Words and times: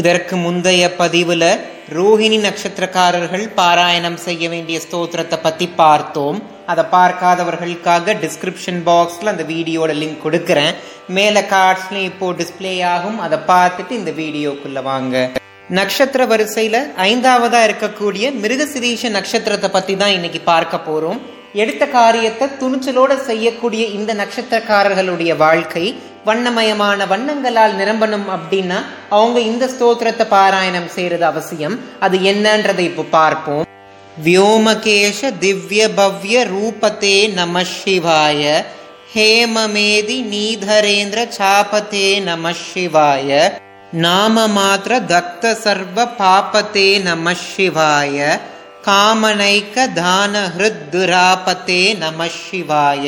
இதற்கு 0.00 0.34
முந்தைய 0.44 0.84
பதிவுல 0.98 1.44
ரோஹிணி 1.96 2.38
நட்சத்திரக்காரர்கள் 2.46 3.44
பாராயணம் 3.60 4.18
செய்ய 4.26 4.44
வேண்டிய 4.52 4.78
ஸ்தோத்திரத்தை 4.84 5.38
பத்தி 5.46 5.66
பார்த்தோம். 5.82 6.38
அதை 6.72 6.84
பார்க்காதவர்களுக்காக 6.96 8.14
டிஸ்கிரிப்ஷன் 8.24 8.80
பாக்ஸ்ல 8.88 9.32
அந்த 9.34 9.44
வீடியோட 9.52 9.90
லிங்க் 10.02 10.24
கொடுக்குறேன். 10.24 10.74
மேல 11.18 11.44
கார்ட்ஸ்லையும் 11.54 12.08
இப்போ 12.10 12.26
டிஸ்பிளே 12.40 12.74
ஆகும். 12.94 13.18
அதை 13.26 13.38
பார்த்துட்டு 13.52 13.94
இந்த 14.00 14.12
வீடியோக்குள்ள 14.20 14.82
வாங்க. 14.90 15.16
நட்சத்திர 15.78 16.22
வரிசையில 16.32 16.76
ஐந்தாவதா 17.10 17.62
இருக்கக்கூடிய 17.68 18.24
மிருகசிரீஷ 18.42 19.10
நட்சத்திரத்தை 19.16 19.70
பத்தி 19.78 19.96
தான் 20.02 20.14
இன்னைக்கு 20.18 20.40
பார்க்க 20.52 20.86
போறோம். 20.88 21.18
எடுத்த 21.62 21.84
காரியத்தை 21.98 22.46
துணிச்சலோட 22.60 23.12
செய்யக்கூடிய 23.28 23.84
இந்த 23.98 24.10
நட்சத்திரக்காரர்களுடைய 24.20 25.32
வாழ்க்கை 25.44 25.84
வண்ணமயமான 26.28 27.06
வண்ணங்களால் 27.06 27.76
நிரம்பணும் 27.80 28.28
அப்படின்னா 28.36 28.78
அவங்க 29.10 29.38
இந்த 29.50 29.64
ஸ்தோத்திரத்தை 29.66 30.26
பாராயணம் 30.30 30.90
செய்யறது 30.96 31.24
அவசியம். 31.24 31.76
அது 32.00 32.16
என்னன்றதை 32.32 32.84
இப்போ 32.90 33.04
பார்ப்போம். 33.18 33.64
வியோமகேஷ 34.24 35.38
திவ்ய 35.38 35.88
பவ்ய 35.96 36.36
ரூபத்தே 36.54 37.16
நம 37.32 37.60
சிவாய. 37.76 38.42
ஹேமமேதி 39.14 40.16
நீதரேந்திர 40.34 41.20
சாபத்தே 41.38 42.06
நம 42.22 42.50
சிவாய. 42.64 43.28
நாம 43.92 44.46
மாத்திர 44.48 44.94
தக்த 45.12 45.52
சர்வ 45.54 45.98
பாபத்தே 46.18 46.88
நம 47.02 47.32
சிவாய. 47.50 48.16
காமனைக்க 48.88 49.86
தான 49.98 50.34
ஹிருத்துராபத்தே 50.54 51.82
நம 52.04 52.26
சிவாய 52.36 53.06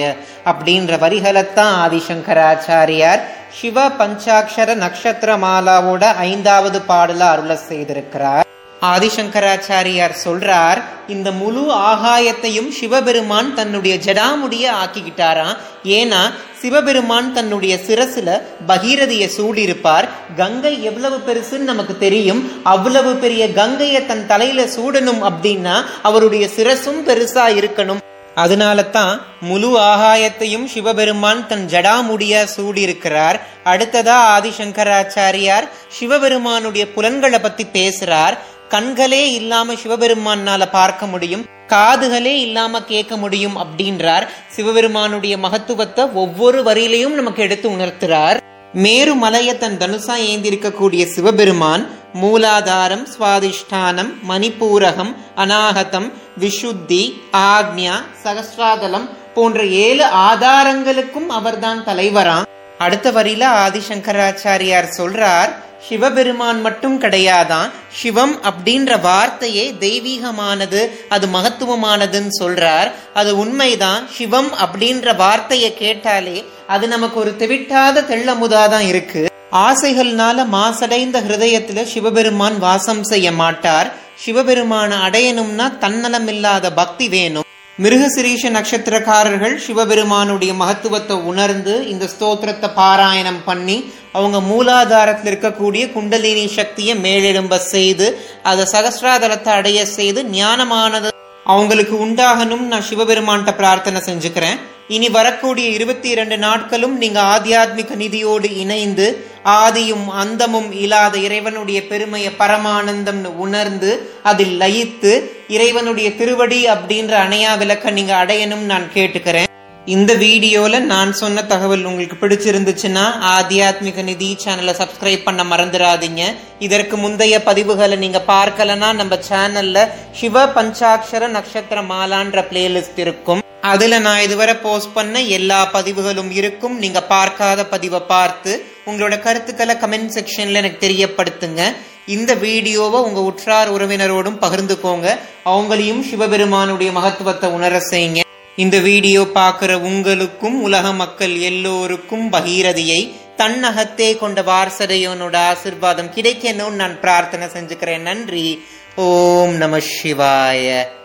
அப்படின்ற 0.50 0.98
வரிகளைத்தான் 1.05 1.75
ஆதிசங்கராச்சாரியார் 1.84 3.22
சிவ 3.59 3.87
பஞ்சாட்சர 4.00 4.75
நட்சத்திர 4.84 5.39
மாலாவோட 5.47 6.05
ஐந்தாவது 6.28 6.81
பாடல 6.91 7.25
அருள 7.34 7.59
செய்திருக்கிறார். 7.70 8.47
ஆதிசங்கராச்சாரியார் 8.83 10.14
சொல்றார் 10.25 10.83
இந்த 11.09 11.31
முழு 11.31 11.62
ஆகாயத்தையும் 11.73 12.69
சிவபெருமான் 12.69 13.55
தன்னுடைய 13.55 13.97
ஜடாமுடிய 13.97 14.70
ஆக்கிக்கிட்டாராம். 14.83 15.56
ஏன்னா 15.84 16.33
சிவபெருமான் 16.61 17.33
தன்னுடைய 17.33 17.78
சிரசுல 17.87 18.42
பகீரதிய 18.69 19.31
சூடியிருப்பார். 19.37 20.09
கங்கை 20.37 20.83
எவ்வளவு 20.83 21.19
பெருசுன்னு 21.27 21.69
நமக்கு 21.70 21.98
தெரியும். 21.98 22.61
அவ்வளவு 22.64 23.14
பெரிய 23.14 23.53
கங்கையை 23.53 24.06
தன் 24.06 24.27
தலையில 24.27 24.64
சூடணும் 24.64 25.22
அப்படின்னா 25.31 25.84
அவருடைய 26.03 26.48
சிரசும் 26.56 27.03
பெருசா 27.06 27.47
இருக்கணும். 27.61 27.98
அதனால 28.34 28.83
தான் 28.83 29.20
முழு 29.41 29.78
ஆகாயத்தையும் 29.78 30.65
சிவபெருமான் 30.65 31.47
தன் 31.47 31.67
ஜடாமுடியா 31.70 32.48
சூடியிருக்கிறார். 32.56 33.41
அடுத்ததா 33.65 34.19
ஆதிசங்கராச்சாரியார் 34.37 35.69
சிவபெருமானுடைய 35.89 36.92
புலன்களை 36.92 37.39
பத்தி 37.39 37.67
பேசுறார். 37.72 38.39
கண்களே 38.70 39.22
இல்லாம 39.32 39.72
சிவபெருமானால 39.72 40.66
பார்க்க 40.70 41.06
முடியும் 41.06 41.46
காதுகளே 41.68 42.34
இல்லாம 42.44 42.82
கேட்க 42.82 43.16
முடியும் 43.16 43.56
அப்படின்றார். 43.56 44.26
சிவபெருமானுடைய 44.48 45.38
மகத்துவத்தை 45.38 46.04
ஒவ்வொரு 46.14 46.62
வரியிலையும் 46.62 47.16
நமக்கு 47.20 47.42
எடுத்து 47.42 47.70
உணர்த்துறார். 47.70 48.38
மேரு 48.72 49.14
மலைய 49.14 49.54
தன் 49.54 49.78
தனுசா 49.78 50.14
ஏந்திருக்கக்கூடிய 50.30 51.04
சிவபெருமான் 51.04 51.88
மூலாதாரம் 52.22 53.06
சுவாதிஷ்டானம் 53.19 54.12
மணிப்பூரகம் 54.28 55.14
அநாகதம் 55.36 56.12
விஷுத்தி 56.41 57.03
ஆக்ஞா 57.32 57.97
சகஸ்ராதலம் 58.25 59.09
போன்ற 59.34 59.64
ஏழு 59.64 60.04
ஆதாரங்களுக்கும் 60.04 61.26
அவர்தான் 61.26 61.84
தலைவராம். 61.86 62.47
அடுத்த 62.78 63.12
வரியில 63.12 63.44
ஆதிசங்கராச்சாரியார் 63.64 64.94
சொல்றார் 64.98 65.50
சிவபெருமான் 65.88 66.60
மட்டும் 66.60 67.00
கிடையாதான் 67.00 67.70
சிவம் 67.92 68.42
அப்படின்ற 68.42 69.00
வார்த்தையே 69.00 69.70
தெய்வீகமானது 69.80 70.88
அது 71.08 71.26
மகத்துவமானதுன்னு 71.26 72.28
சொல்றார். 72.41 72.92
அது 73.14 73.38
உண்மைதான். 73.38 74.08
சிவம் 74.08 74.52
அப்படின்ற 74.52 75.16
வார்த்தையை 75.16 75.74
கேட்டாலே 75.74 76.44
அது 76.66 76.88
நமக்கு 76.88 77.20
ஒரு 77.20 77.36
தெவிட்டாத 77.36 78.00
தெள்ளமுதாதான் 78.00 78.86
இருக்கு. 78.86 79.28
ஆசைகள்னால 79.52 80.46
மாசடைந்த 80.52 81.20
ஹிருதயத்துல 81.20 81.84
சிவபெருமான் 81.84 82.58
வாசம் 82.58 83.04
செய்ய 83.04 83.32
மாட்டார். 83.32 83.94
சிவபெருமான 84.26 84.94
அடையணும்னா 85.06 85.78
தன்னலம் 85.78 86.28
இல்லாத 86.28 86.72
பக்தி 86.72 87.08
வேணும். 87.08 87.48
மிருகசிரீஷ 87.82 88.42
நட்சத்திரக்காரர்கள் 88.56 89.54
சிவபெருமானுடைய 89.56 90.54
மகத்துவத்தை 90.54 91.16
உணர்ந்து 91.30 91.74
இந்த 91.88 92.08
ஸ்தோத்திரத்தை 92.14 92.68
பாராயணம் 92.76 93.38
பண்ணி 93.44 93.76
அவங்க 94.12 94.38
மூலாதாரத்தில் 94.50 95.30
இருக்கக்கூடிய 95.30 95.92
குண்டலினி 95.92 96.46
சக்தியை 96.46 96.96
மேலெழும்ப 96.96 97.56
செய்து 97.56 98.06
அதை 98.42 98.66
சகசிராதலத்தை 98.72 99.48
அடைய 99.48 99.86
செய்து 99.86 100.22
ஞானமானது 100.22 101.08
அவங்களுக்கு 101.44 101.96
உண்டாகணும். 102.06 102.66
நான் 102.72 102.88
சிவபெருமான்கிட்ட 102.91 103.54
பிரார்த்தனை 103.56 104.00
செஞ்சுக்கிறேன். 104.08 104.58
இனி 104.88 105.08
வரக்கூடிய 105.08 105.68
இருபத்தி 105.68 106.08
இரண்டு 106.08 106.36
நாட்களும் 106.38 106.97
நீங்க 106.98 107.20
ஆத்தியாத்மிக 107.34 107.97
நிதியோடு 108.02 108.48
இணைந்து 108.56 109.06
ஆதியும் 109.45 110.06
அந்தமும் 110.23 110.73
இல்லாத 110.73 111.19
இறைவனுடைய 111.19 111.87
பெருமையை 111.87 112.33
பரமானந்தம்னு 112.39 113.31
உணர்ந்து 113.37 113.91
அதில் 114.23 114.61
லயித்து 114.61 115.12
இறைவனுடைய 115.49 116.15
திருவடி 116.15 116.67
அப்படின்ற 116.67 117.15
அணையா 117.27 117.59
விளக்க 117.59 117.91
நீங்க 117.91 118.15
அடையணும் 118.25 118.67
நான் 118.73 118.91
கேட்டுக்கிறேன். 118.95 119.49
இந்த 119.87 120.15
வீடியோல 120.15 120.81
நான் 120.81 121.12
சொன்ன 121.12 121.43
தகவல் 121.43 121.84
உங்களுக்கு 121.84 122.17
பிடிச்சிருந்துச்சுன்னா 122.23 123.05
ஆத்தியாத்மிக 123.37 124.03
நிதி 124.03 124.37
சேனலை 124.45 124.75
சப்ஸ்கிரைப் 124.81 125.25
பண்ண 125.25 125.45
மறந்துடாதீங்க. 125.45 126.22
இதற்கு 126.59 126.97
முந்தைய 126.97 127.43
பதிவுகளை 127.47 127.99
நீங்க 127.99 128.22
பார்க்கலன்னா 128.27 128.91
நம்ம 128.95 129.19
சேனல்ல 129.31 129.89
சிவ 130.12 130.47
பஞ்சாட்சர 130.47 131.28
நட்சத்திர 131.28 131.81
மாலான்ற 131.83 132.45
பிளேலிஸ்ட் 132.51 132.99
இருக்கும். 133.07 133.40
அதுல 133.60 133.98
நான் 133.98 134.21
இதுவரை 134.21 134.54
போஸ்ட் 134.54 134.93
பண்ண 134.93 135.21
எல்லா 135.21 135.65
பதிவுகளும் 135.65 136.31
இருக்கும். 136.31 136.78
நீங்க 136.78 137.03
பார்க்காத 137.03 137.66
பதிவை 137.66 138.00
பார்த்து 138.00 138.66
உங்களோட 138.87 139.21
கருத்துக்களை 139.21 139.75
கமெண்ட் 139.75 140.15
செக்ஷன்ல 140.16 140.53
எனக்கு 140.53 140.88
தெரியப்படுத்துங்க. 140.88 141.72
இந்த 142.06 142.34
வீடியோவை 142.34 143.00
உங்க 143.00 143.21
உற்றார் 143.21 143.72
உறவினரோடும் 143.72 144.38
பகிர்ந்துக்கோங்க. 144.41 145.19
அவங்களையும் 145.44 146.00
சிவபெருமானுடைய 146.10 146.93
மகத்துவத்தை 146.93 147.50
உணர 147.50 147.82
செய்யுங்க. 147.91 148.21
இந்த 148.56 148.78
வீடியோ 148.78 149.22
பார்க்குற 149.22 149.75
உங்களுக்கும் 149.75 150.62
உலக 150.62 150.92
மக்கள் 150.92 151.38
எல்லோருக்கும் 151.38 152.32
பகீரதியை 152.32 153.12
தன்னகத்தே 153.37 154.16
கொண்ட 154.16 154.42
வாரசதையோனோட 154.42 155.37
ஆசிர்வாதம் 155.53 156.12
கிடைக்கணும்னு 156.16 156.81
நான் 156.82 157.00
பிரார்த்தனை 157.00 157.47
செஞ்சுக்கிறேன். 157.47 157.98
நன்றி. 157.98 158.62
ஓம் 158.97 159.56
நம 159.56 159.78
சிவாய. 159.78 160.87